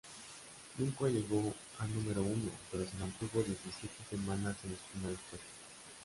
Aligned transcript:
Nunca 0.79 1.05
llegó 1.09 1.53
a 1.77 1.85
número 1.85 2.23
uno, 2.23 2.49
pero 2.71 2.83
se 2.85 2.97
mantuvo 2.97 3.43
diecisiete 3.43 4.03
semanas 4.09 4.57
en 4.63 4.71
los 4.71 4.79
primeros 4.91 5.19
puestos. 5.29 5.49